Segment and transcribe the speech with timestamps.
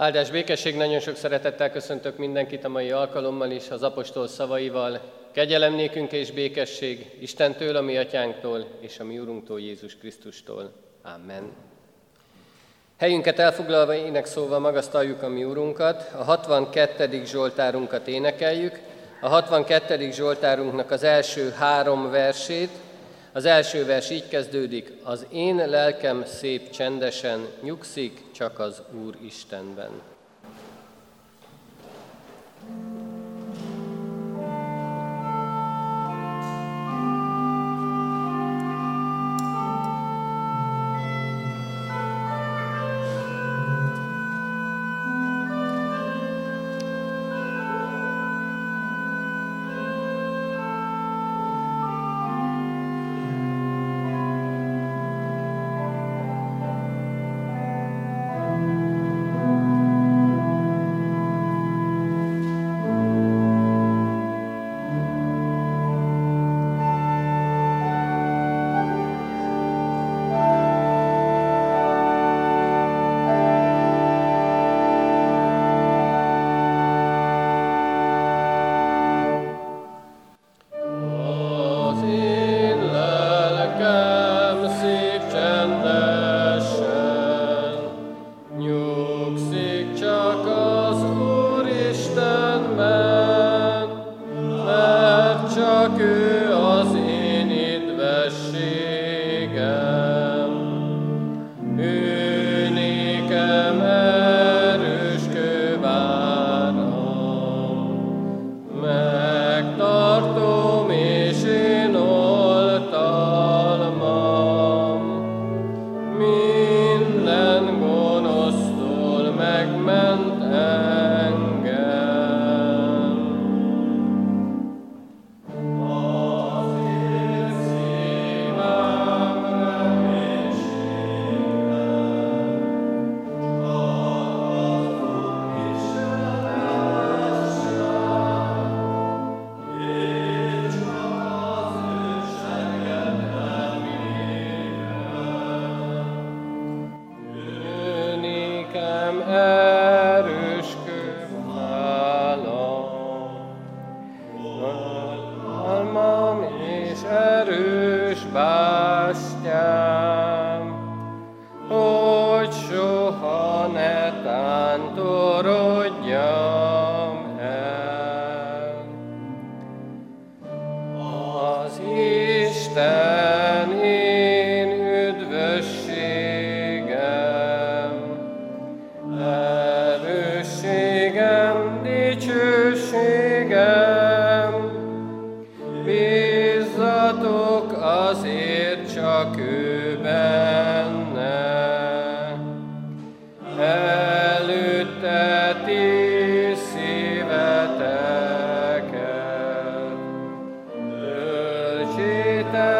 [0.00, 5.00] Áldás békesség, nagyon sok szeretettel köszöntök mindenkit a mai alkalommal is, az apostol szavaival.
[5.32, 10.72] Kegyelem nékünk és békesség Istentől, a mi atyánktól és a mi Urunktól, Jézus Krisztustól.
[11.02, 11.52] Amen.
[12.96, 17.24] Helyünket elfoglalva ének szóval magasztaljuk a mi Urunkat, a 62.
[17.24, 18.78] Zsoltárunkat énekeljük,
[19.20, 20.10] a 62.
[20.10, 22.70] Zsoltárunknak az első három versét,
[23.32, 30.09] az első vers így kezdődik, az én lelkem szép csendesen nyugszik csak az Úr Istenben.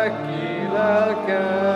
[0.01, 1.70] lelki lelkem.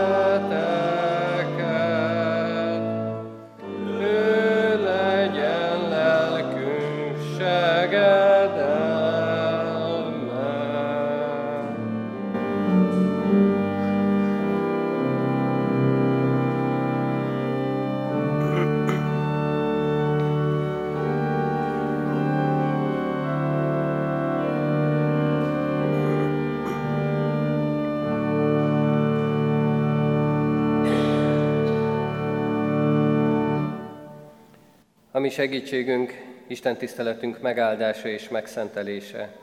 [35.24, 39.36] Mi segítségünk, Isten tiszteletünk megáldása és megszentelése.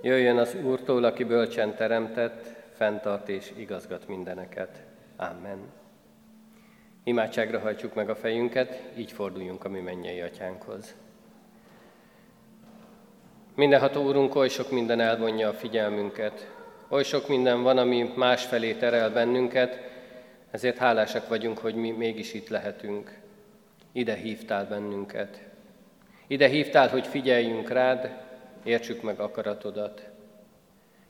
[0.00, 2.46] Jöjjön az Úrtól, aki bölcsen teremtett,
[2.76, 4.82] fenntart és igazgat mindeneket.
[5.16, 5.58] Amen.
[7.04, 10.94] Imádságra hajtsuk meg a fejünket, így forduljunk a mi mennyei atyánkhoz.
[13.54, 16.50] Mindenható Úrunk, oly sok minden elvonja a figyelmünket,
[16.88, 19.90] oly sok minden van, ami másfelé terel bennünket,
[20.50, 23.20] ezért hálásak vagyunk, hogy mi mégis itt lehetünk.
[23.92, 25.40] Ide hívtál bennünket.
[26.26, 28.10] Ide hívtál, hogy figyeljünk rád,
[28.62, 30.08] értsük meg akaratodat.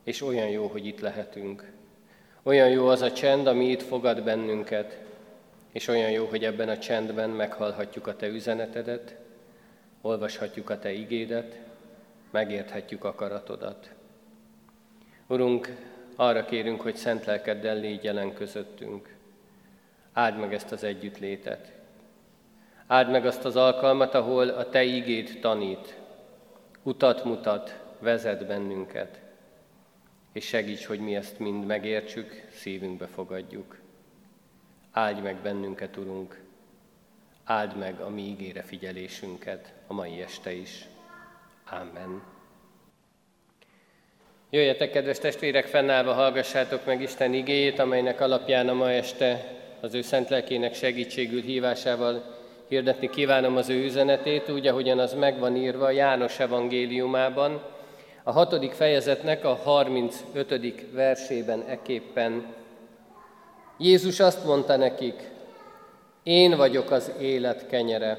[0.04, 1.72] És olyan jó, hogy itt lehetünk.
[2.42, 4.98] Olyan jó az a csend, ami itt fogad bennünket,
[5.72, 9.16] és olyan jó, hogy ebben a csendben meghallhatjuk a Te üzenetedet,
[10.00, 11.58] olvashatjuk a Te igédet,
[12.30, 13.90] megérthetjük akaratodat.
[15.26, 15.76] Urunk,
[16.16, 19.14] arra kérünk, hogy szent lelkeddel légy jelen közöttünk.
[20.12, 21.72] Áld meg ezt az együttlétet,
[22.92, 25.96] Áld meg azt az alkalmat, ahol a Te ígét tanít,
[26.82, 29.20] utat mutat, vezet bennünket,
[30.32, 33.78] és segíts, hogy mi ezt mind megértsük, szívünkbe fogadjuk.
[34.90, 36.40] Áldj meg bennünket, Urunk,
[37.44, 40.86] áld meg a mi ígére figyelésünket a mai este is.
[41.70, 42.22] Amen.
[44.50, 50.02] Jöjjetek, kedves testvérek, fennállva hallgassátok meg Isten igéjét, amelynek alapján a ma este az ő
[50.02, 52.40] szent lelkének segítségül hívásával
[52.72, 57.62] hirdetni kívánom az ő üzenetét, úgy, ahogyan az meg van írva János evangéliumában,
[58.22, 60.92] a hatodik fejezetnek a 35.
[60.92, 62.46] versében eképpen.
[63.78, 65.30] Jézus azt mondta nekik,
[66.22, 68.18] én vagyok az élet kenyere.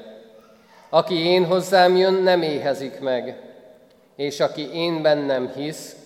[0.88, 3.40] Aki én hozzám jön, nem éhezik meg,
[4.16, 5.96] és aki én bennem hisz,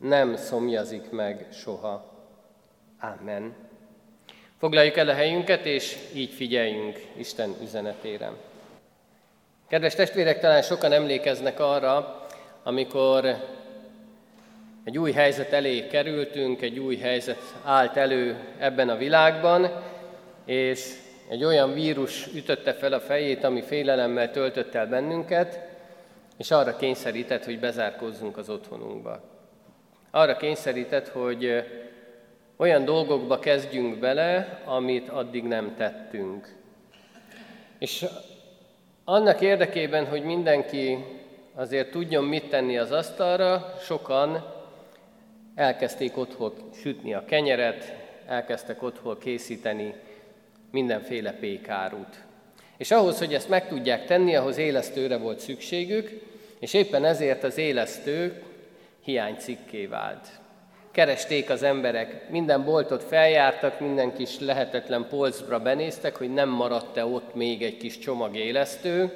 [0.00, 2.04] nem szomjazik meg soha.
[3.00, 3.54] Amen.
[4.60, 8.30] Foglaljuk el a helyünket, és így figyeljünk Isten üzenetére.
[9.68, 12.26] Kedves testvérek, talán sokan emlékeznek arra,
[12.62, 13.36] amikor
[14.84, 19.82] egy új helyzet elé kerültünk, egy új helyzet állt elő ebben a világban,
[20.44, 20.92] és
[21.28, 25.58] egy olyan vírus ütötte fel a fejét, ami félelemmel töltött el bennünket,
[26.36, 29.20] és arra kényszerített, hogy bezárkózzunk az otthonunkba.
[30.10, 31.64] Arra kényszerített, hogy
[32.60, 36.54] olyan dolgokba kezdjünk bele, amit addig nem tettünk.
[37.78, 38.06] És
[39.04, 41.04] annak érdekében, hogy mindenki
[41.54, 44.44] azért tudjon mit tenni az asztalra, sokan
[45.54, 47.94] elkezdték otthon sütni a kenyeret,
[48.26, 49.94] elkezdtek otthon készíteni
[50.70, 52.24] mindenféle pékárút.
[52.76, 56.10] És ahhoz, hogy ezt meg tudják tenni, ahhoz élesztőre volt szükségük,
[56.58, 58.42] és éppen ezért az élesztő
[59.04, 60.39] hiánycikké vált.
[60.92, 67.34] Keresték az emberek, minden boltot feljártak, minden kis lehetetlen polcra benéztek, hogy nem maradt-e ott
[67.34, 69.12] még egy kis csomag élesztő,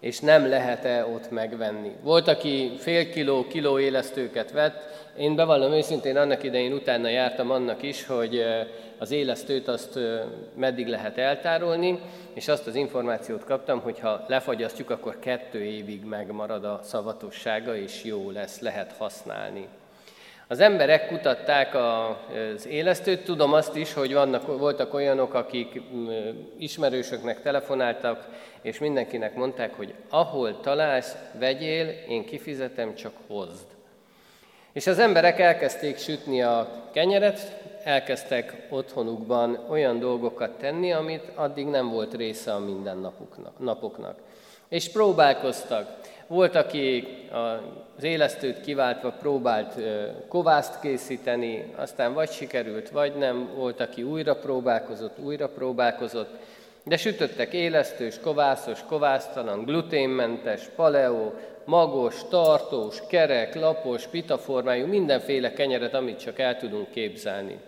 [0.00, 1.92] és nem lehet-e ott megvenni.
[2.02, 7.82] Volt, aki fél kiló, kiló élesztőket vett, én bevallom őszintén, annak idején utána jártam annak
[7.82, 8.42] is, hogy
[8.98, 9.98] az élesztőt azt
[10.54, 12.00] meddig lehet eltárolni,
[12.32, 18.04] és azt az információt kaptam, hogy ha lefagyasztjuk, akkor kettő évig megmarad a szavatossága, és
[18.04, 19.68] jó lesz, lehet használni.
[20.48, 25.80] Az emberek kutatták az élesztőt, tudom azt is, hogy vannak, voltak olyanok, akik
[26.58, 28.28] ismerősöknek telefonáltak,
[28.62, 33.66] és mindenkinek mondták, hogy ahol találsz, vegyél, én kifizetem, csak hozd.
[34.72, 37.38] És az emberek elkezdték sütni a kenyeret,
[37.86, 44.16] elkezdtek otthonukban olyan dolgokat tenni, amit addig nem volt része a mindennapoknak.
[44.68, 45.96] És próbálkoztak.
[46.26, 47.08] Volt, aki
[47.96, 49.74] az élesztőt kiváltva próbált
[50.28, 53.50] kovászt készíteni, aztán vagy sikerült, vagy nem.
[53.56, 56.30] Volt, aki újra próbálkozott, újra próbálkozott,
[56.84, 61.32] de sütöttek élesztős, kovászos, kovásztalan, gluténmentes, paleo,
[61.64, 67.58] magos, tartós, kerek, lapos, pitaformájú, mindenféle kenyeret, amit csak el tudunk képzelni.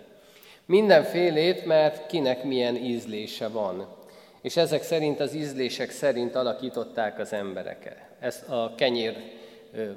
[0.69, 3.87] Mindenfélét, mert kinek milyen ízlése van.
[4.43, 9.17] És ezek szerint az ízlések szerint alakították az emberek ezt a kenyér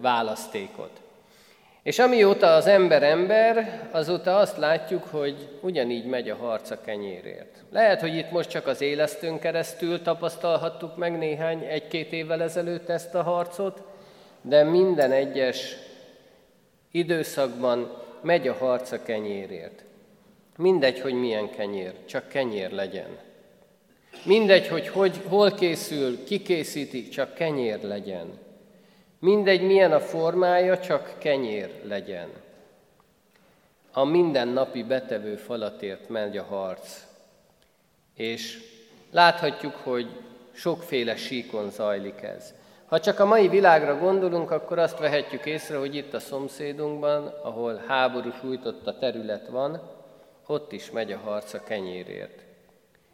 [0.02, 1.02] választékot.
[1.84, 7.64] És amióta az ember ember, azóta azt látjuk, hogy ugyanígy megy a harc a kenyérért.
[7.72, 13.16] Lehet, hogy itt most csak az élesztőn keresztül tapasztalhattuk meg néhány, egy-két évvel ezelőtt ezt
[13.16, 13.84] a harcot,
[14.42, 15.76] de minden egyes
[16.92, 19.84] időszakban megy a harc a kenyérért.
[20.62, 23.18] Mindegy, hogy milyen kenyér, csak kenyér legyen.
[24.26, 28.40] Mindegy, hogy, hogy hol készül, ki készíti, csak kenyér legyen.
[29.20, 32.30] Mindegy, milyen a formája, csak kenyér legyen.
[33.92, 37.06] A mindennapi betevő falatért megy a harc.
[38.16, 38.58] És
[39.12, 40.10] láthatjuk, hogy
[40.52, 42.54] sokféle síkon zajlik ez.
[42.86, 47.84] Ha csak a mai világra gondolunk, akkor azt vehetjük észre, hogy itt a szomszédunkban, ahol
[47.88, 50.00] háború sújtotta terület van,
[50.52, 52.42] ott is megy a harc a kenyérért.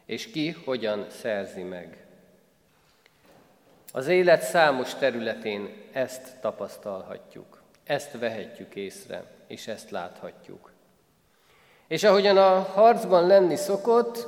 [0.06, 2.06] És ki hogyan szerzi meg.
[3.92, 10.72] Az élet számos területén ezt tapasztalhatjuk, ezt vehetjük észre, és ezt láthatjuk.
[11.86, 14.26] És ahogyan a harcban lenni szokott,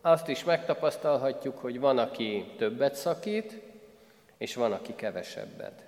[0.00, 3.60] azt is megtapasztalhatjuk, hogy van, aki többet szakít,
[4.38, 5.82] és van, aki kevesebbet.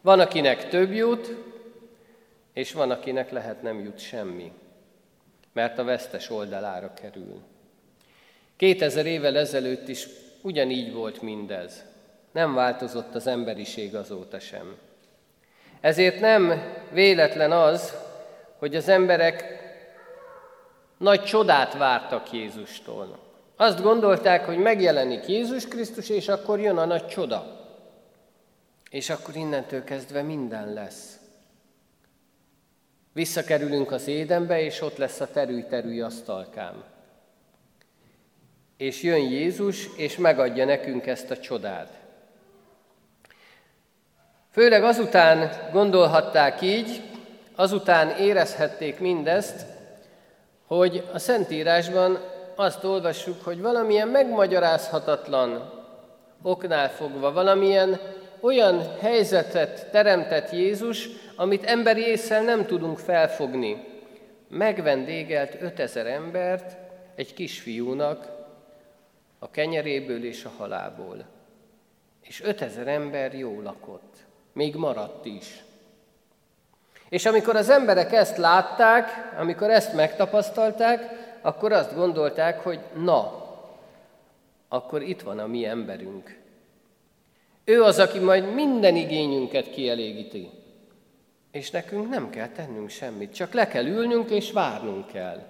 [0.00, 1.34] Van, akinek több jut,
[2.52, 4.52] és van, akinek lehet nem jut semmi,
[5.52, 7.40] mert a vesztes oldalára kerül.
[8.56, 10.06] 2000 évvel ezelőtt is
[10.40, 11.84] ugyanígy volt mindez.
[12.32, 14.76] Nem változott az emberiség azóta sem.
[15.80, 17.94] Ezért nem véletlen az,
[18.58, 19.44] hogy az emberek
[20.96, 23.18] nagy csodát vártak Jézustól.
[23.56, 27.60] Azt gondolták, hogy megjelenik Jézus Krisztus, és akkor jön a nagy csoda.
[28.90, 31.21] És akkor innentől kezdve minden lesz.
[33.12, 36.84] Visszakerülünk az édenbe, és ott lesz a terű-terű asztalkám.
[38.76, 42.00] És jön Jézus, és megadja nekünk ezt a csodát.
[44.52, 47.02] Főleg azután gondolhatták így,
[47.54, 49.64] azután érezhették mindezt,
[50.66, 52.18] hogy a Szentírásban
[52.54, 55.72] azt olvassuk, hogy valamilyen megmagyarázhatatlan
[56.42, 58.00] oknál fogva, valamilyen
[58.40, 63.84] olyan helyzetet teremtett Jézus, amit emberi észsel nem tudunk felfogni.
[64.48, 66.76] Megvendégelt 5000 embert
[67.14, 68.30] egy kisfiúnak
[69.38, 71.24] a kenyeréből és a halából.
[72.20, 74.16] És 5000 ember jó lakott.
[74.52, 75.64] Még maradt is.
[77.08, 81.00] És amikor az emberek ezt látták, amikor ezt megtapasztalták,
[81.40, 83.46] akkor azt gondolták, hogy na,
[84.68, 86.38] akkor itt van a mi emberünk.
[87.64, 90.50] Ő az, aki majd minden igényünket kielégíti.
[91.52, 95.46] És nekünk nem kell tennünk semmit, csak le kell ülnünk és várnunk kell.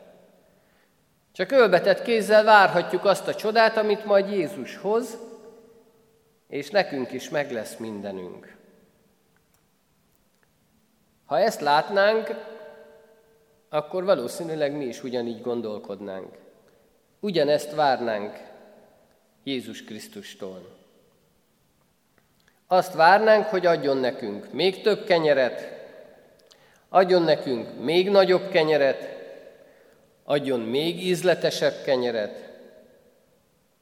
[1.32, 5.18] Csak ölbetett kézzel várhatjuk azt a csodát, amit majd Jézus hoz,
[6.49, 8.56] és nekünk is meg lesz mindenünk.
[11.25, 12.28] Ha ezt látnánk,
[13.68, 16.37] akkor valószínűleg mi is ugyanígy gondolkodnánk.
[17.21, 18.37] Ugyanezt várnánk
[19.42, 20.76] Jézus Krisztustól.
[22.66, 25.82] Azt várnánk, hogy adjon nekünk még több kenyeret,
[26.92, 29.08] adjon nekünk még nagyobb kenyeret,
[30.25, 32.50] adjon még ízletesebb kenyeret,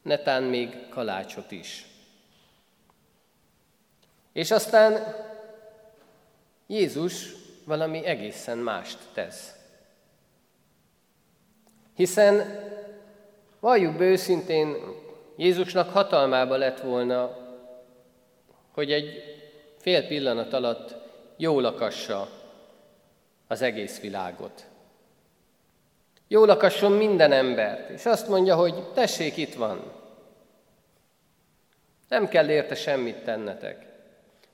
[0.03, 1.87] netán még kalácsot is.
[4.33, 5.17] És aztán
[6.67, 7.33] Jézus
[7.65, 9.55] valami egészen mást tesz.
[11.95, 12.61] Hiszen
[13.61, 14.77] valljuk be őszintén,
[15.37, 17.37] Jézusnak hatalmába lett volna,
[18.71, 19.23] hogy egy
[19.77, 20.95] fél pillanat alatt
[21.37, 22.39] jól lakassa
[23.51, 24.65] az egész világot.
[26.29, 29.93] Jól lakasson minden embert, és azt mondja, hogy tessék, itt van.
[32.09, 33.87] Nem kell érte semmit tennetek.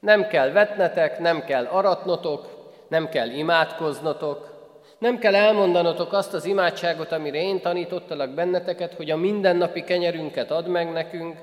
[0.00, 4.54] Nem kell vetnetek, nem kell aratnotok, nem kell imádkoznotok,
[4.98, 10.66] nem kell elmondanotok azt az imádságot, amire én tanítottalak benneteket, hogy a mindennapi kenyerünket ad
[10.66, 11.38] meg nekünk.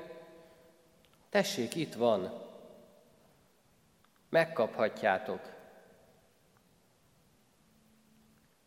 [1.30, 2.32] Tessék, itt van.
[4.30, 5.53] Megkaphatjátok.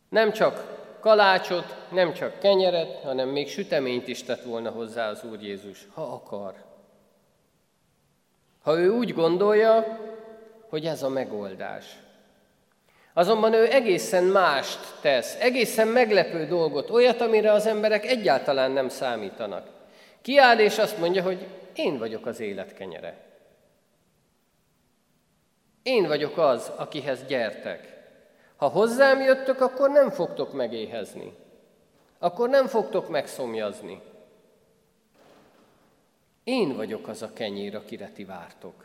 [0.08, 5.42] Nem csak kalácsot, nem csak kenyeret, hanem még süteményt is tett volna hozzá az Úr
[5.42, 6.54] Jézus, ha akar.
[8.62, 9.98] Ha ő úgy gondolja,
[10.68, 11.98] hogy ez a megoldás.
[13.12, 19.66] Azonban ő egészen mást tesz, egészen meglepő dolgot, olyat, amire az emberek egyáltalán nem számítanak.
[20.22, 23.16] Kiáll és azt mondja, hogy én vagyok az élet kenyere.
[25.82, 27.97] Én vagyok az, akihez gyertek.
[28.58, 31.36] Ha hozzám jöttök, akkor nem fogtok megéhezni.
[32.18, 34.02] Akkor nem fogtok megszomjazni.
[36.44, 38.84] Én vagyok az a kenyér, akire ti vártok.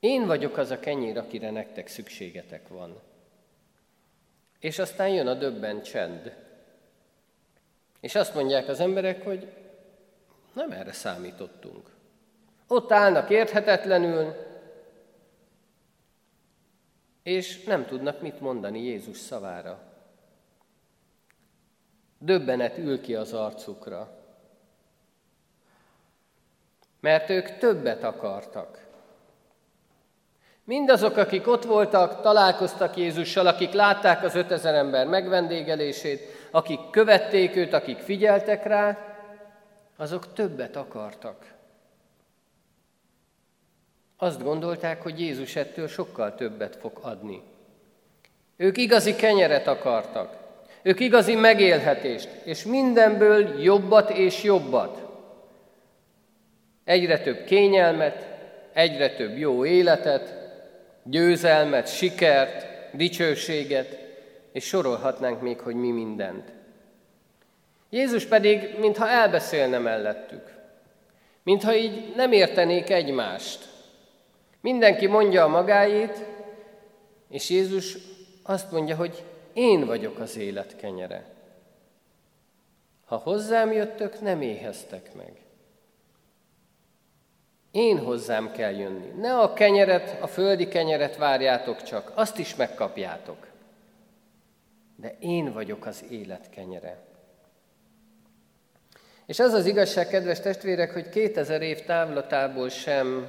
[0.00, 3.00] Én vagyok az a kenyér, akire nektek szükségetek van.
[4.58, 6.36] És aztán jön a döbben csend.
[8.00, 9.52] És azt mondják az emberek, hogy
[10.52, 11.90] nem erre számítottunk.
[12.66, 14.34] Ott állnak érthetetlenül,
[17.22, 19.78] és nem tudnak mit mondani Jézus szavára.
[22.18, 24.18] Döbbenet ül ki az arcukra,
[27.00, 28.88] mert ők többet akartak.
[30.64, 37.72] Mindazok, akik ott voltak, találkoztak Jézussal, akik látták az ötezer ember megvendégelését, akik követték őt,
[37.72, 38.98] akik figyeltek rá,
[39.96, 41.58] azok többet akartak.
[44.22, 47.42] Azt gondolták, hogy Jézus ettől sokkal többet fog adni.
[48.56, 50.36] Ők igazi kenyeret akartak,
[50.82, 55.06] ők igazi megélhetést, és mindenből jobbat és jobbat.
[56.84, 58.28] Egyre több kényelmet,
[58.72, 60.34] egyre több jó életet,
[61.02, 63.98] győzelmet, sikert, dicsőséget,
[64.52, 66.52] és sorolhatnánk még, hogy mi mindent.
[67.90, 70.52] Jézus pedig, mintha elbeszélne mellettük,
[71.42, 73.69] mintha így nem értenék egymást.
[74.60, 76.24] Mindenki mondja a magáét,
[77.28, 77.96] és Jézus
[78.42, 81.24] azt mondja, hogy én vagyok az élet kenyere.
[83.04, 85.32] Ha hozzám jöttök, nem éheztek meg.
[87.70, 89.06] Én hozzám kell jönni.
[89.20, 93.46] Ne a kenyeret, a földi kenyeret várjátok csak, azt is megkapjátok.
[94.96, 96.98] De én vagyok az élet kenyere.
[99.26, 103.28] És az az igazság, kedves testvérek, hogy 2000 év távlatából sem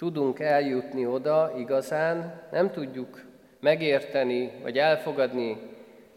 [0.00, 3.24] tudunk eljutni oda igazán, nem tudjuk
[3.60, 5.56] megérteni, vagy elfogadni,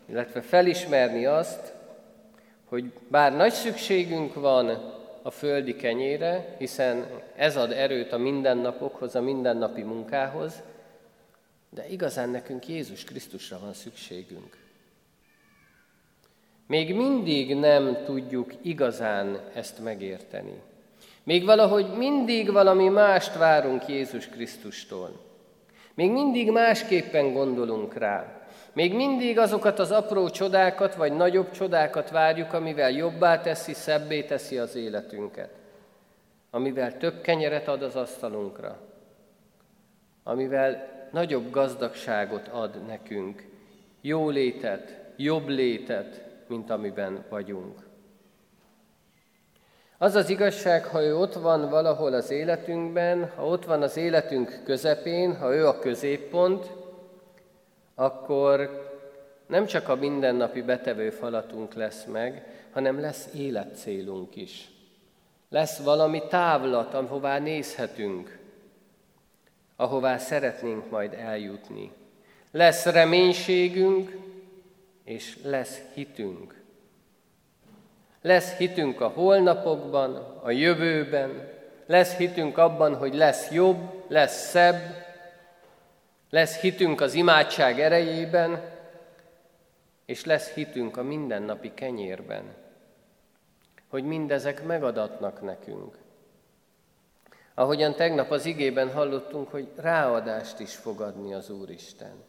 [0.05, 1.73] illetve felismerni azt,
[2.65, 4.69] hogy bár nagy szükségünk van
[5.21, 10.63] a földi kenyére, hiszen ez ad erőt a mindennapokhoz, a mindennapi munkához,
[11.69, 14.57] de igazán nekünk Jézus Krisztusra van szükségünk.
[16.67, 20.61] Még mindig nem tudjuk igazán ezt megérteni.
[21.23, 25.09] Még valahogy mindig valami mást várunk Jézus Krisztustól.
[25.93, 28.41] Még mindig másképpen gondolunk rá.
[28.73, 34.57] Még mindig azokat az apró csodákat, vagy nagyobb csodákat várjuk, amivel jobbá teszi, szebbé teszi
[34.57, 35.49] az életünket.
[36.51, 38.79] Amivel több kenyeret ad az asztalunkra.
[40.23, 43.45] Amivel nagyobb gazdagságot ad nekünk.
[44.01, 47.92] Jó létet, jobb létet, mint amiben vagyunk.
[50.03, 54.61] Az az igazság, ha ő ott van valahol az életünkben, ha ott van az életünk
[54.65, 56.71] közepén, ha ő a középpont,
[57.95, 58.69] akkor
[59.47, 64.71] nem csak a mindennapi betevő falatunk lesz meg, hanem lesz életcélunk is.
[65.49, 68.39] Lesz valami távlat, ahová nézhetünk,
[69.75, 71.91] ahová szeretnénk majd eljutni.
[72.51, 74.17] Lesz reménységünk,
[75.03, 76.62] és lesz hitünk.
[78.23, 81.49] Lesz hitünk a holnapokban, a jövőben,
[81.85, 85.05] lesz hitünk abban, hogy lesz jobb, lesz szebb,
[86.29, 88.71] lesz hitünk az imádság erejében,
[90.05, 92.43] és lesz hitünk a mindennapi kenyérben,
[93.89, 95.97] hogy mindezek megadatnak nekünk.
[97.53, 102.23] Ahogyan tegnap az igében hallottunk, hogy ráadást is fogadni az Úristen.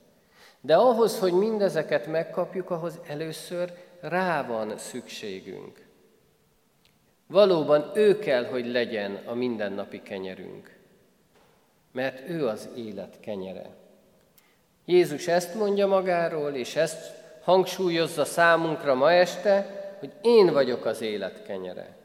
[0.61, 5.84] De ahhoz, hogy mindezeket megkapjuk, ahhoz először rá van szükségünk.
[7.35, 10.76] Valóban ő kell, hogy legyen a mindennapi kenyerünk,
[11.93, 13.71] mert ő az élet kenyere.
[14.85, 19.67] Jézus ezt mondja magáról, és ezt hangsúlyozza számunkra ma este,
[19.99, 21.97] hogy én vagyok az élet kenyere.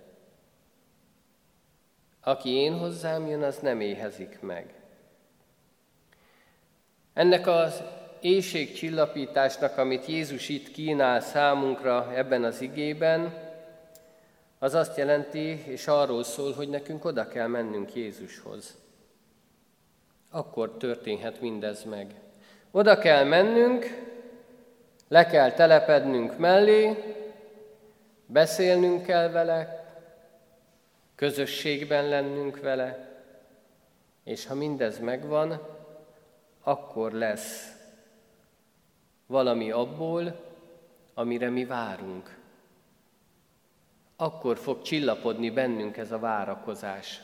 [2.21, 4.73] Aki én hozzám jön, az nem éhezik meg.
[7.13, 7.81] Ennek az
[8.21, 13.47] éjségcsillapításnak, amit Jézus itt kínál számunkra ebben az igében,
[14.59, 18.77] az azt jelenti, és arról szól, hogy nekünk oda kell mennünk Jézushoz.
[20.29, 22.15] Akkor történhet mindez meg.
[22.71, 23.85] Oda kell mennünk,
[25.07, 27.03] le kell telepednünk mellé,
[28.25, 29.87] beszélnünk kell vele,
[31.15, 33.17] közösségben lennünk vele,
[34.23, 35.61] és ha mindez megvan,
[36.63, 37.75] akkor lesz
[39.25, 40.39] valami abból,
[41.13, 42.38] amire mi várunk
[44.21, 47.21] akkor fog csillapodni bennünk ez a várakozás,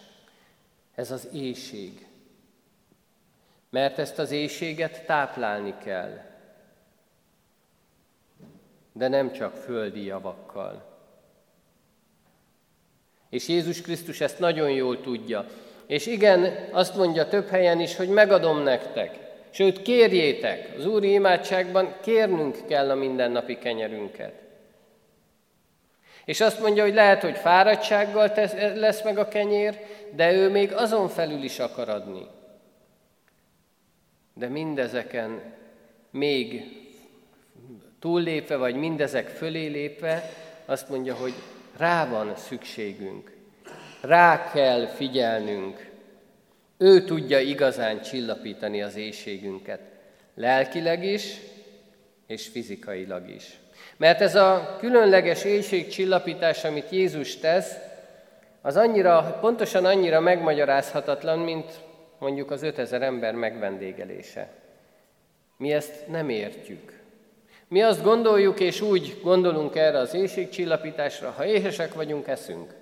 [0.94, 2.08] ez az éjség.
[3.70, 6.22] Mert ezt az éjséget táplálni kell,
[8.94, 10.98] de nem csak földi javakkal.
[13.30, 15.46] És Jézus Krisztus ezt nagyon jól tudja.
[15.86, 19.20] És igen, azt mondja több helyen is, hogy megadom nektek.
[19.50, 24.45] Sőt, kérjétek, az Úri imádságban kérnünk kell a mindennapi kenyerünket.
[26.26, 28.32] És azt mondja, hogy lehet, hogy fáradtsággal
[28.76, 29.80] lesz meg a kenyér,
[30.12, 32.28] de ő még azon felül is akar adni.
[34.34, 35.42] De mindezeken
[36.10, 36.64] még
[38.00, 40.30] túllépve, vagy mindezek fölé lépve,
[40.66, 41.34] azt mondja, hogy
[41.78, 43.32] rá van szükségünk.
[44.02, 45.90] Rá kell figyelnünk.
[46.78, 49.80] Ő tudja igazán csillapítani az éjségünket.
[50.36, 51.40] Lelkileg is,
[52.28, 53.60] és fizikailag is.
[53.98, 57.74] Mert ez a különleges éjségcsillapítás, amit Jézus tesz,
[58.62, 61.80] az annyira, pontosan annyira megmagyarázhatatlan, mint
[62.20, 64.50] mondjuk az 5000 ember megvendégelése.
[65.58, 67.00] Mi ezt nem értjük.
[67.68, 72.74] Mi azt gondoljuk, és úgy gondolunk erre az éjségcsillapításra, ha éhesek vagyunk, eszünk.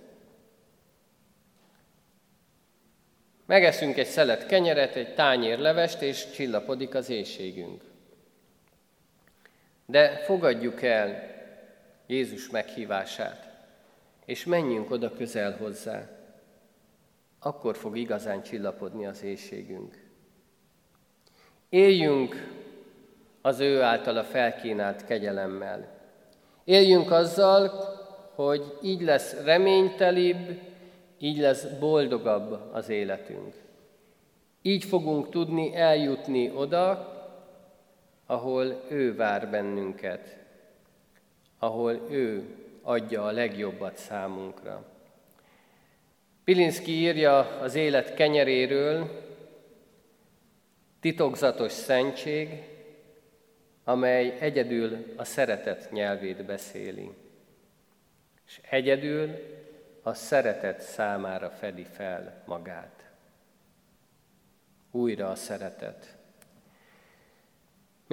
[3.46, 7.82] Megeszünk egy szelet kenyeret, egy tányér levest, és csillapodik az éjségünk.
[9.86, 11.32] De fogadjuk el
[12.08, 13.52] Jézus meghívását,
[14.26, 16.10] és menjünk oda közel hozzá.
[17.40, 20.12] Akkor fog igazán csillapodni az éjségünk.
[21.70, 22.36] Éljünk
[23.42, 25.88] az ő általa felkínált kegyelemmel.
[26.64, 27.72] Éljünk azzal,
[28.36, 30.60] hogy így lesz reménytelibb,
[31.18, 33.54] így lesz boldogabb az életünk.
[34.62, 37.13] Így fogunk tudni eljutni oda,
[38.26, 40.38] ahol ő vár bennünket,
[41.60, 44.86] ahol ő adja a legjobbat számunkra.
[46.44, 49.22] Pilinszki írja az élet kenyeréről,
[51.00, 52.50] titokzatos szentség,
[53.84, 57.12] amely egyedül a szeretet nyelvét beszéli,
[58.46, 59.30] és egyedül
[60.02, 63.12] a szeretet számára fedi fel magát.
[64.92, 66.13] Újra a szeretet.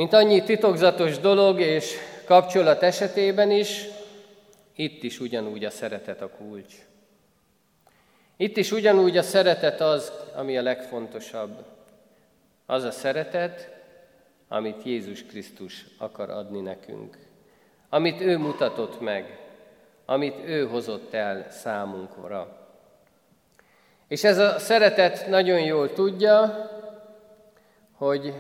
[0.00, 3.84] Mint annyi titokzatos dolog és kapcsolat esetében is,
[4.74, 6.74] itt is ugyanúgy a szeretet a kulcs.
[8.36, 11.64] Itt is ugyanúgy a szeretet az, ami a legfontosabb.
[12.66, 13.70] Az a szeretet,
[14.48, 17.18] amit Jézus Krisztus akar adni nekünk.
[17.88, 19.38] Amit ő mutatott meg,
[20.04, 22.68] amit ő hozott el számunkra.
[24.08, 26.70] És ez a szeretet nagyon jól tudja,
[27.92, 28.34] hogy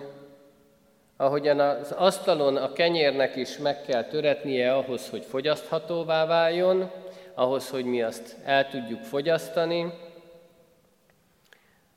[1.20, 6.90] ahogyan az asztalon a kenyérnek is meg kell töretnie ahhoz, hogy fogyaszthatóvá váljon,
[7.34, 9.92] ahhoz, hogy mi azt el tudjuk fogyasztani,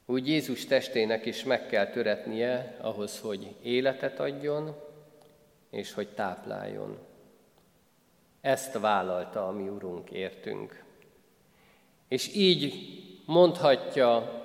[0.05, 4.75] úgy Jézus testének is meg kell töretnie ahhoz, hogy életet adjon,
[5.69, 6.97] és hogy tápláljon.
[8.41, 10.83] Ezt vállalta a mi Urunk értünk.
[12.07, 12.73] És így
[13.25, 14.42] mondhatja,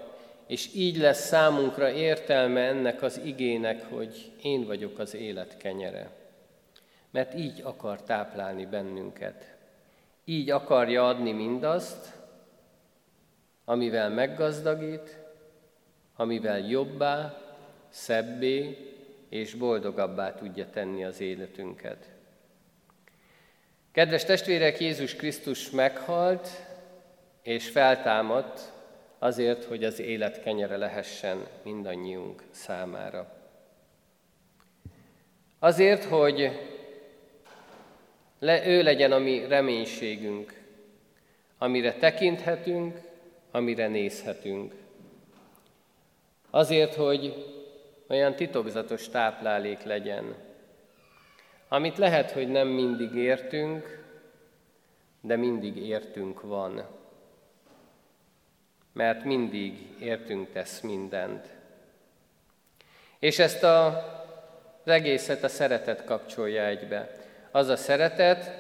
[0.49, 6.11] és így lesz számunkra értelme ennek az igének, hogy én vagyok az élet kenyere.
[7.11, 9.57] Mert így akar táplálni bennünket.
[10.25, 12.13] Így akarja adni mindazt,
[13.65, 15.19] amivel meggazdagít,
[16.17, 17.41] amivel jobbá,
[17.89, 18.77] szebbé
[19.29, 22.09] és boldogabbá tudja tenni az életünket.
[23.93, 26.49] Kedves testvérek, Jézus Krisztus meghalt
[27.43, 28.77] és feltámadt
[29.19, 33.37] azért, hogy az élet kenyere lehessen mindannyiunk számára.
[35.59, 36.51] Azért, hogy
[38.39, 40.63] le, ő legyen a mi reménységünk,
[41.59, 43.01] amire tekinthetünk,
[43.51, 44.75] amire nézhetünk.
[46.51, 47.47] Azért, hogy
[48.09, 50.35] olyan titokzatos táplálék legyen,
[51.69, 54.05] amit lehet, hogy nem mindig értünk,
[55.21, 56.87] de mindig értünk van.
[58.99, 61.47] Mert mindig értünk tesz mindent.
[63.19, 63.87] És ezt a,
[64.85, 67.17] az egészet a szeretet kapcsolja egybe.
[67.51, 68.51] Az a szeretet,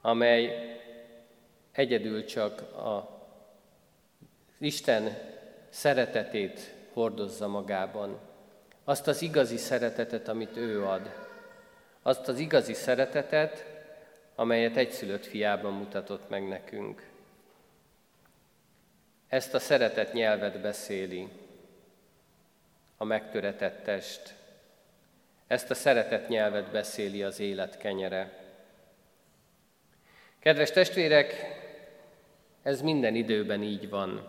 [0.00, 0.76] amely
[1.72, 3.20] egyedül csak a
[4.58, 5.18] Isten
[5.68, 8.18] szeretetét hordozza magában.
[8.84, 11.10] Azt az igazi szeretetet, amit ő ad.
[12.02, 13.66] Azt az igazi szeretetet,
[14.34, 17.16] amelyet egyszülött fiában mutatott meg nekünk.
[19.28, 21.28] Ezt a szeretet nyelvet beszéli
[22.96, 24.34] a megtöretett test.
[25.46, 28.32] Ezt a szeretet nyelvet beszéli az élet kenyere.
[30.38, 31.34] Kedves testvérek,
[32.62, 34.26] ez minden időben így van.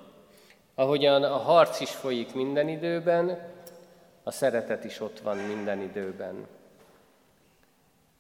[0.76, 3.40] Ahogyan a harc is folyik minden időben,
[4.24, 6.48] a szeretet is ott van minden időben.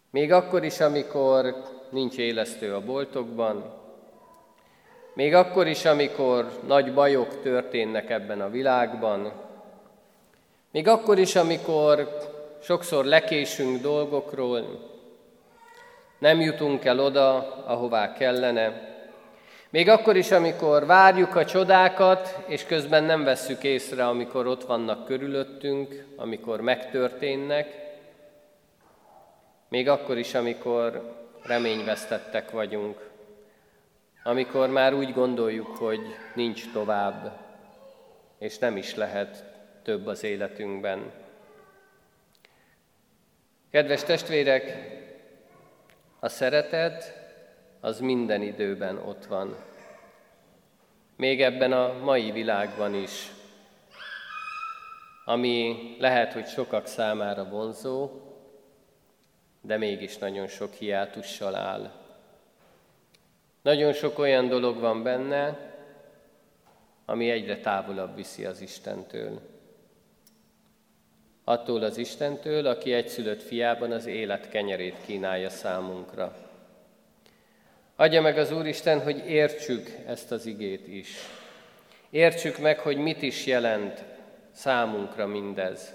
[0.10, 3.79] Még akkor is, amikor nincs élesztő a boltokban,
[5.20, 9.32] még akkor is, amikor nagy bajok történnek ebben a világban,
[10.72, 12.18] még akkor is, amikor
[12.62, 14.64] sokszor lekésünk dolgokról,
[16.20, 18.82] nem jutunk el oda, ahová kellene,
[19.70, 25.06] még akkor is, amikor várjuk a csodákat, és közben nem vesszük észre, amikor ott vannak
[25.06, 27.68] körülöttünk, amikor megtörténnek,
[29.70, 33.09] még akkor is, amikor reményvesztettek vagyunk,
[34.24, 36.02] amikor már úgy gondoljuk, hogy
[36.34, 37.40] nincs tovább,
[38.38, 39.44] és nem is lehet
[39.84, 41.12] több az életünkben.
[43.72, 44.78] Kedves testvérek,
[46.20, 47.14] a szeretet
[47.80, 49.56] az minden időben ott van.
[51.16, 53.32] Még ebben a mai világban is,
[55.26, 58.10] ami lehet, hogy sokak számára vonzó,
[59.62, 61.99] de mégis nagyon sok hiátussal áll.
[63.62, 65.58] Nagyon sok olyan dolog van benne,
[67.06, 69.42] ami egyre távolabb viszi az Istentől.
[71.44, 76.36] Attól az Istentől, aki egyszülött fiában az élet kenyerét kínálja számunkra.
[77.96, 81.16] Adja meg az Úristen, hogy értsük ezt az igét is.
[82.10, 84.04] Értsük meg, hogy mit is jelent
[84.52, 85.94] számunkra mindez,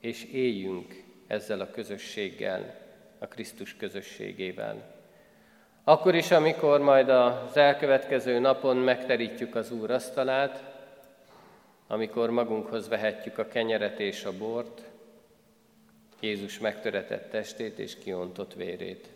[0.00, 2.74] és éljünk ezzel a közösséggel,
[3.18, 4.99] a Krisztus közösségével.
[5.84, 10.64] Akkor is, amikor majd az elkövetkező napon megterítjük az Úr asztalát,
[11.86, 14.82] amikor magunkhoz vehetjük a kenyeret és a bort,
[16.20, 19.08] Jézus megtöretett testét és kiontott vérét.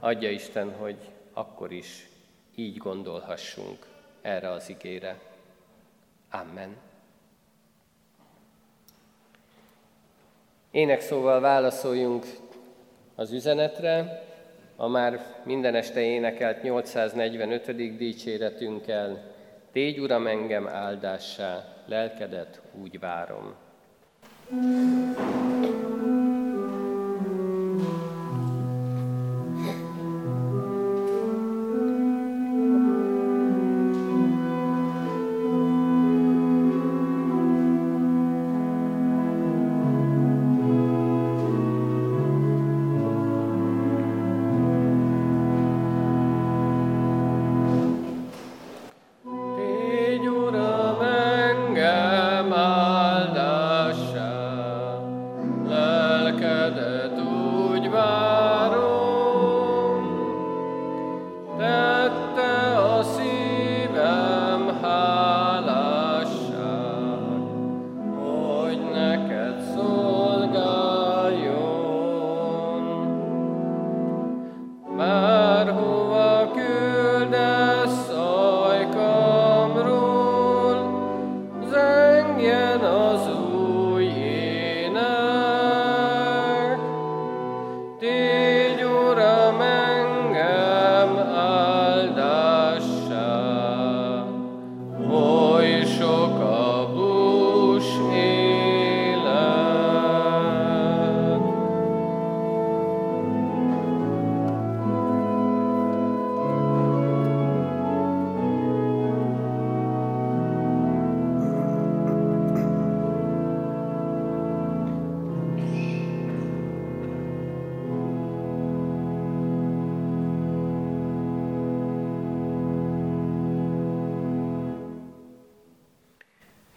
[0.00, 0.96] Adja Isten, hogy
[1.32, 2.08] akkor is
[2.54, 3.86] így gondolhassunk
[4.20, 5.18] erre az igére.
[6.30, 6.76] Amen.
[10.70, 12.26] Ének szóval válaszoljunk
[13.14, 14.24] az üzenetre,
[14.80, 17.96] a már minden este énekelt 845.
[17.96, 19.22] dicséretünkkel.
[19.72, 23.54] Tégy, Uram, engem áldássá, lelkedet úgy várom.
[24.50, 25.49] thank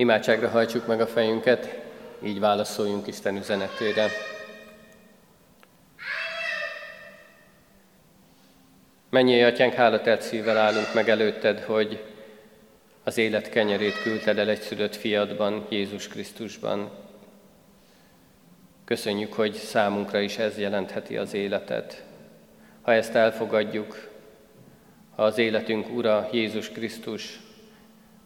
[0.04, 1.82] Imádságra hajtsuk meg a fejünket,
[2.24, 4.08] így válaszoljunk Isten üzenetére.
[9.10, 12.04] Mennyi atyánk, hálatelt szívvel állunk meg előtted, hogy
[13.04, 16.92] az élet kenyerét küldted el egy szülött fiadban, Jézus Krisztusban.
[18.86, 22.04] Köszönjük, hogy számunkra is ez jelentheti az életet.
[22.82, 24.10] Ha ezt elfogadjuk,
[25.16, 27.42] ha az életünk Ura Jézus Krisztus,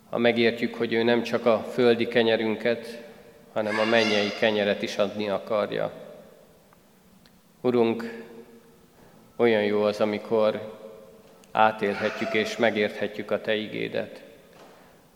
[0.09, 3.03] ha megértjük, hogy ő nem csak a földi kenyerünket,
[3.53, 5.91] hanem a mennyei kenyeret is adni akarja.
[7.61, 8.25] Urunk,
[9.35, 10.77] olyan jó az, amikor
[11.51, 14.21] átélhetjük és megérthetjük a Te igédet.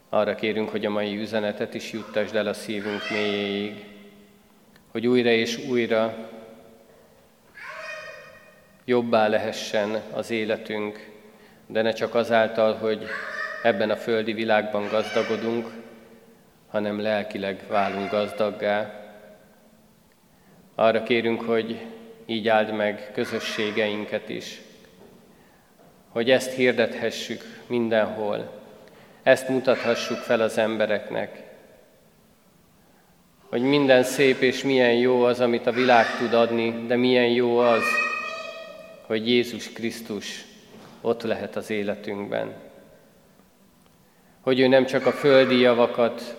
[0.09, 3.83] Arra kérünk, hogy a mai üzenetet is juttasd el a szívünk mélyéig,
[4.91, 6.29] hogy újra és újra
[8.85, 11.09] jobbá lehessen az életünk,
[11.67, 13.07] de ne csak azáltal, hogy
[13.61, 15.67] ebben a földi világban gazdagodunk,
[16.69, 18.93] hanem lelkileg válunk gazdaggá.
[20.75, 21.85] Arra kérünk, hogy
[22.25, 24.61] így áld meg közösségeinket is,
[26.09, 28.59] hogy ezt hirdethessük mindenhol,
[29.23, 31.43] ezt mutathassuk fel az embereknek,
[33.49, 37.57] hogy minden szép és milyen jó az, amit a világ tud adni, de milyen jó
[37.57, 37.83] az,
[39.01, 40.45] hogy Jézus Krisztus
[41.01, 42.53] ott lehet az életünkben
[44.41, 46.37] hogy ő nem csak a földi javakat,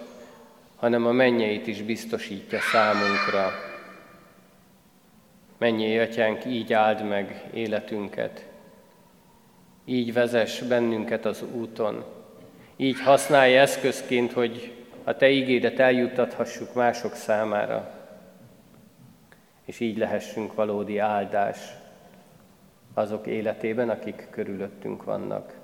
[0.77, 3.51] hanem a mennyeit is biztosítja számunkra.
[5.59, 8.47] Mennyi atyánk, így áld meg életünket,
[9.85, 12.05] így vezess bennünket az úton,
[12.77, 14.73] így használj eszközként, hogy
[15.05, 17.95] a Te igédet eljuttathassuk mások számára,
[19.65, 21.59] és így lehessünk valódi áldás
[22.95, 25.62] azok életében, akik körülöttünk vannak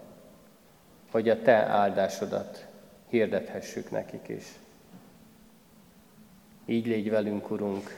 [1.11, 2.66] hogy a Te áldásodat
[3.09, 4.44] hirdethessük nekik is.
[6.66, 7.94] Így légy velünk, Urunk,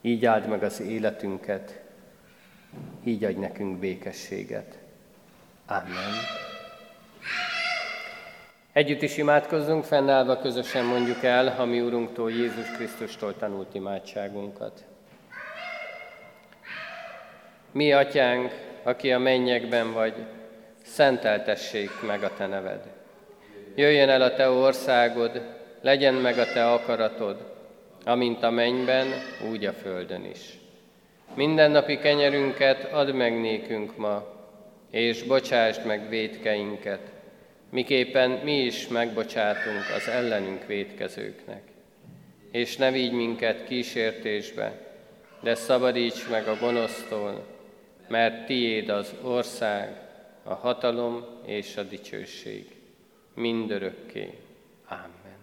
[0.00, 1.80] így áld meg az életünket,
[3.04, 4.78] így adj nekünk békességet.
[5.66, 6.12] Amen.
[8.72, 14.84] Együtt is imádkozzunk, fennállva közösen mondjuk el a mi Urunktól, Jézus Krisztustól tanult imádságunkat.
[17.72, 20.26] Mi, Atyánk, aki a mennyekben vagy,
[20.92, 22.80] szenteltessék meg a Te neved.
[23.74, 25.42] Jöjjön el a Te országod,
[25.80, 27.36] legyen meg a Te akaratod,
[28.04, 29.06] amint a mennyben,
[29.50, 30.58] úgy a földön is.
[31.34, 34.26] Mindennapi kenyerünket add meg nékünk ma,
[34.90, 37.00] és bocsásd meg védkeinket,
[37.70, 41.62] miképpen mi is megbocsátunk az ellenünk védkezőknek.
[42.50, 44.72] és ne vigy minket kísértésbe,
[45.40, 47.46] de szabadíts meg a gonosztól,
[48.08, 50.02] mert tiéd az ország,
[50.42, 52.76] a hatalom és a dicsőség,
[53.34, 54.38] mindörökké.
[54.88, 55.38] Amen.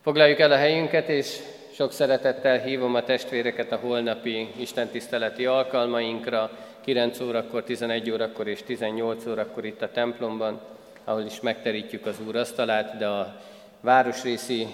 [0.00, 1.38] Foglaljuk el a helyünket, és
[1.72, 6.50] sok szeretettel hívom a testvéreket a holnapi istentiszteleti alkalmainkra,
[6.84, 10.60] 9 órakor, 11 órakor és 18 órakor itt a templomban,
[11.04, 13.40] ahol is megterítjük az Úr asztalát, de a
[13.80, 14.66] városrészi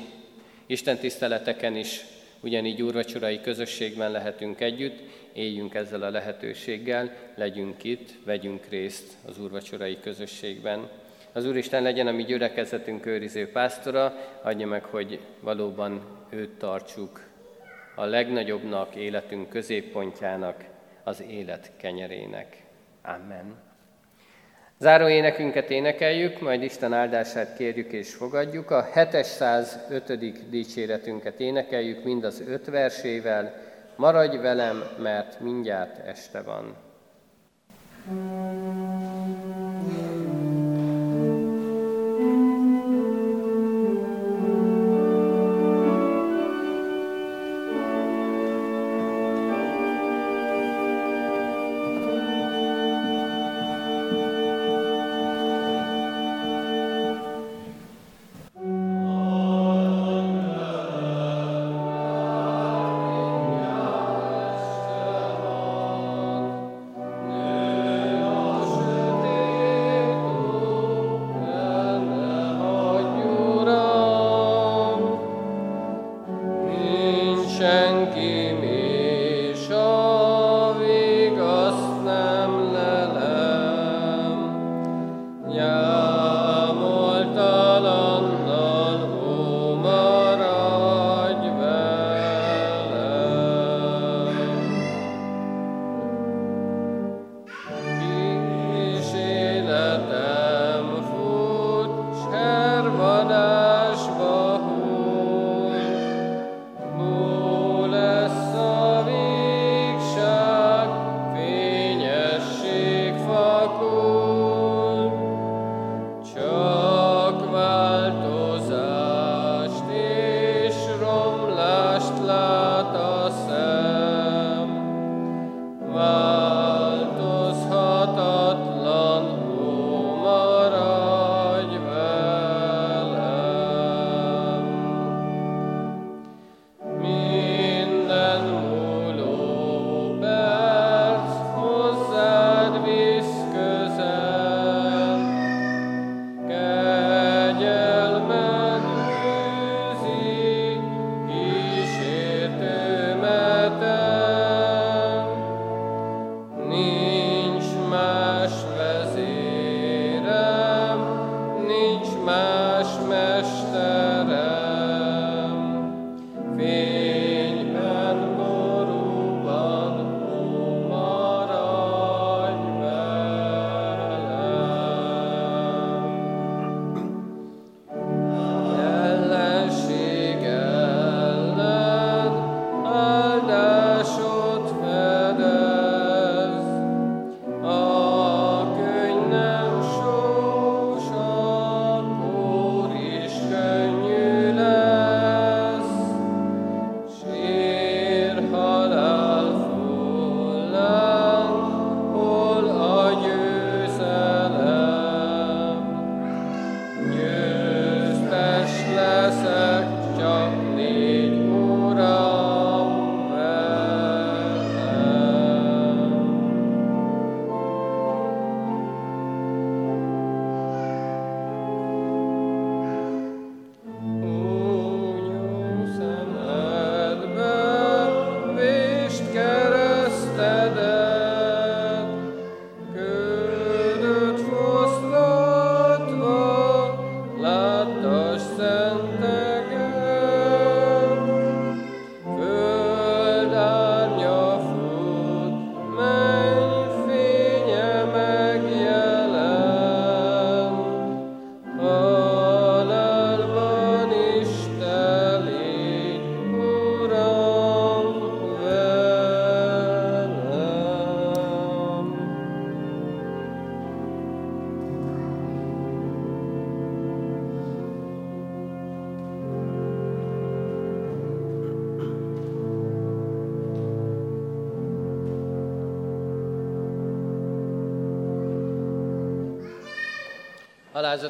[0.67, 2.05] istentiszteleteken is
[2.41, 4.99] ugyanígy úrvacsorai közösségben lehetünk együtt,
[5.39, 10.89] éljünk ezzel a lehetőséggel, legyünk itt, vegyünk részt az úrvacsorai közösségben.
[11.33, 17.27] Az Úristen legyen a mi gyülekezetünk őriző pásztora, adja meg, hogy valóban őt tartsuk
[17.95, 20.65] a legnagyobbnak, életünk középpontjának,
[21.03, 22.57] az élet kenyerének.
[23.03, 23.55] Amen.
[24.79, 28.71] Záró énekünket énekeljük, majd Isten áldását kérjük és fogadjuk.
[28.71, 30.49] A 705.
[30.51, 33.68] dicséretünket énekeljük mind az öt versével.
[33.99, 36.77] Maradj velem, mert mindjárt este van.
[38.09, 38.98] thank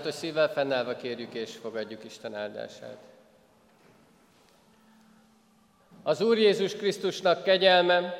[0.08, 2.96] Alázatos szívvel fennállva kérjük és fogadjuk Isten áldását.
[6.02, 8.14] Az Úr Jézus Krisztusnak kegyelme,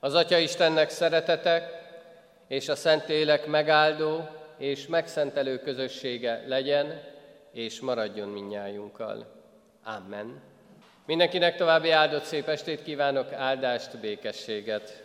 [0.00, 1.68] az Atya Istennek szeretetek
[2.48, 7.02] és a Szentlélek megáldó és megszentelő közössége legyen
[7.52, 9.26] és maradjon minnyájunkkal.
[9.84, 10.40] Amen.
[11.06, 15.04] Mindenkinek további áldott szép estét kívánok, áldást, békességet.